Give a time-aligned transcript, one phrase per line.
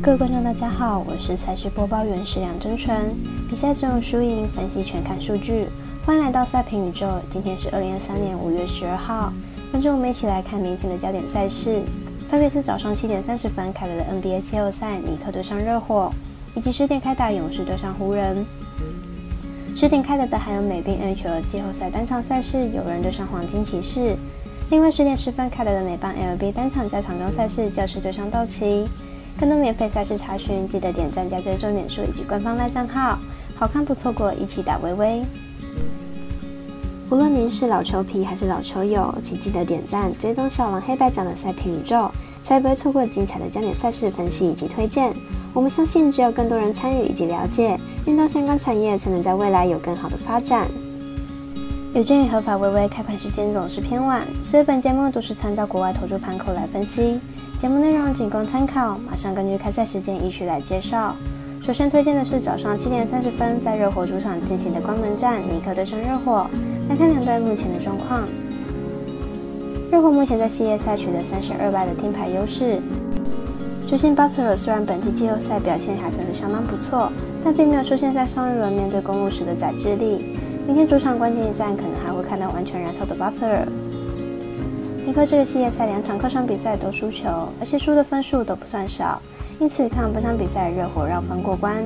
[0.00, 2.96] 各位观众，大家好，我是赛事播报员石梁真纯。
[3.48, 5.66] 比赛中输赢分析全看数据，
[6.06, 7.06] 欢迎来到赛评宇宙。
[7.28, 9.32] 今天是二零二三年五月十二号，
[9.72, 11.82] 跟着我们一起来看明天的焦点赛事，
[12.30, 16.12] 分别是早上七点三十分开打的 NBA 季后赛，尼克对上热火，
[16.54, 18.44] 以及十点开打勇士对上湖人。
[19.74, 24.16] 十点开打的还有美冰 NHL 季后赛单场赛事，有人对上黄金骑士。
[24.70, 28.86] 另外十点十分开打的美邦 LB 单场加场中赛事，教士对上道奇。
[29.38, 33.18] 更多免费赛事查询，记得点赞加追踪点数以及官方赖账号，
[33.56, 35.22] 好看不错过，一起打微微。
[37.10, 42.10] 无论您是老球皮还是老球友，请记得点赞追踪小王黑白奖的赛评宇宙，
[42.42, 45.12] 才不会错过精彩的焦点赛事分析以及推荐。
[45.52, 50.66] 我们相信，只有更多人参与以及了解运动相关产业，才能在未来有更好的发展。
[51.94, 57.20] 有鉴于合法微微开盘时间总是偏晚，所以本节目都是参照国外投注盘口来分析。
[57.58, 61.14] 节目内容仅供参考，马上根据开赛时间依序来介绍。
[61.64, 66.46] 首先推荐的是早上七点三十分在热火主场进行的关门战，尼克对上热火。
[66.88, 68.26] 来看两队目前的状况。
[69.92, 72.80] 热火目前在系列赛取得三胜二败的听牌优势。
[73.86, 77.12] 球星巴特勒虽然本季季后赛表现还算是相当不错，
[77.44, 80.36] 但并没有出现在上一轮面对公路时的载智力。
[80.66, 83.68] 明天主场关键一战，可能还会看到完全燃烧的巴特勒。
[85.04, 89.20] 尼克这个系列赛两场客场比赛都输球，而且输的分数都不算少，
[89.58, 91.82] 因此看本场比赛热火让分过关。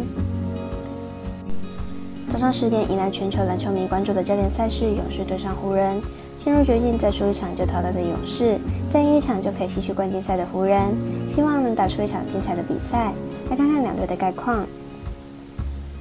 [2.30, 5.98] 早上十点，迎来全球篮球迷关注的焦点赛事——勇士对上湖人。
[6.38, 8.58] 陷入绝境，再输一场就淘汰的勇士，
[8.90, 10.94] 再赢一场就可以吸取冠军赛的湖人，
[11.28, 13.12] 希望能打出一场精彩的比赛。
[13.50, 14.66] 来看看两队的概况。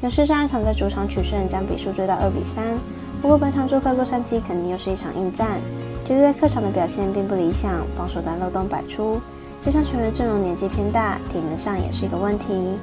[0.02, 2.77] 勇士上一场在主场取胜，将比数追到二比三。
[3.21, 5.61] 不过本场做客洛杉矶，肯定又是一场硬战。
[6.06, 9.20] 觉得在客场的表现并不理想，防守端漏洞百出。
[9.64, 12.78] 加上球员阵容年纪偏大，体能上也是一个问题。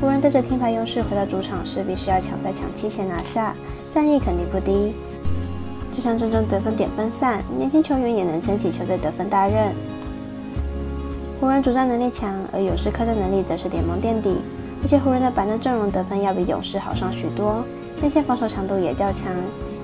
[0.00, 3.54] 湖人带着天牌优势回到主场，势必是要抢在抢七前拿下，
[3.92, 4.92] 战意肯定不低。
[5.94, 9.72] 这场阵中得分点分散，年轻球员也能撑起球队得分大任。
[11.40, 14.38] 湖人主战能力强，而勇士客战能力则是联盟垫底。
[14.82, 17.62] 而且湖人的板凳阵容得分要比勇士好上许多，
[18.02, 19.32] 内线防守强度也较强，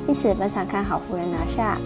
[0.08, 1.78] 因此本场看好湖人拿下。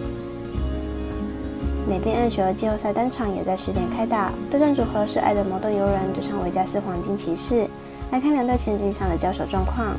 [1.87, 7.67] 美边暗球季后赛单场也在十点开打，对战组合是爱德摩顿游人对上维加斯黄金骑士。
[8.11, 9.95] 来看两队前几场的交手状况。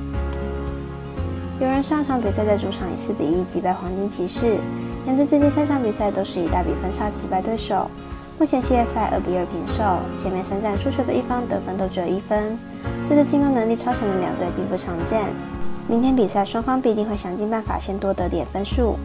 [1.60, 4.58] 游人上场比赛在主场以四比一击败黄金骑士，
[5.04, 7.88] 两队最近三场比赛都是以大比分差击败对手。
[8.38, 9.82] 目前系列赛二比二平手，
[10.18, 12.58] 前面三战输球的一方得分都只有一分。
[13.08, 15.20] 这支进攻能力超强的两队并不常见。
[15.88, 18.96] 明天比赛双方必定会想尽办法先多得点分数。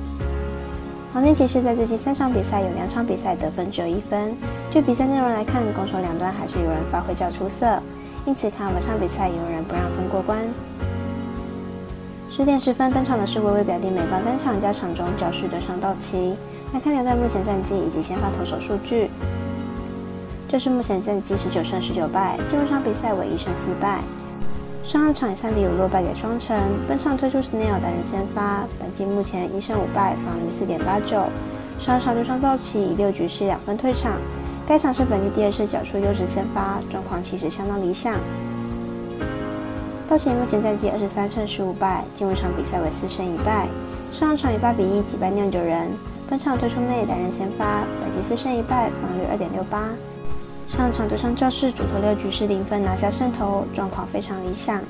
[1.17, 4.37] 黄金骑士在最近三场比赛有两场比赛得分只有一分。
[4.69, 7.81] 就比赛内容来看，攻守两端还是有人发挥较出色，
[8.27, 10.37] 因此看本场比赛有人不让分过关。
[12.31, 16.35] 十点十分登场的是微微表弟美邦单场加场中教士对上道奇。
[16.71, 19.09] 来看两队目前战绩以及先发投手数据。
[20.47, 24.01] 这是目前战绩十九胜十九败，进入场比赛为一胜四败。
[24.87, 31.25] 上一场以三比五落败给双城，本场推出 Snell 担任先发，本季目前一胜五败，防御四点八九。
[31.77, 34.13] 上一场对上道奇以六局失两分退场，
[34.65, 38.15] 该场是本季第二次缴出优质先发，状况其实相当理想。
[40.07, 43.67] 道奇目前战绩二十三胜十五败，进入场比赛为四胜一败。
[44.13, 45.91] 上一场以八比一击败酿酒人，
[46.29, 49.89] 本场推出 May 担任先发，本季四胜一败，防御二点六八。
[50.67, 54.81] 上场对上教室，主投六局是零分拿下胜投，状况非常理想。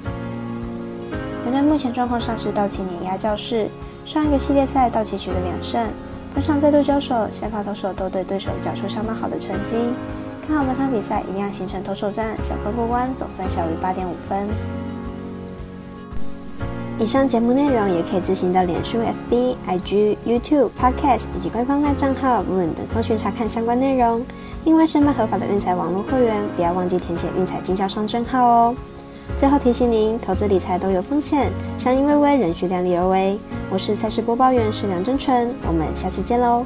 [1.43, 3.69] 两队目前状况上是道奇碾压教室，
[4.05, 5.87] 上一个系列赛道奇取得两胜，
[6.33, 9.75] 本场再度交手，先发投手都对对手缴出相当好的成绩。
[10.47, 14.47] 看好本场比赛一样形成投手战，小分过关，总分小于八点五分。
[16.99, 18.97] 以上节目内容也可以自行到脸书、
[19.29, 24.25] FB、IG、YouTube、Podcast 以及官方赖账号 Moon 等搜寻查看相关内容。
[24.65, 28.75] 另外，申办合法的运彩网络会员，不要忘记填写运彩经销商证号哦。
[29.37, 33.37] 最后提醒您，投资理财都有风险，相因微微，仍需量力而为。
[33.69, 36.65] 我是赛事播报员石梁真纯，我们下次见喽。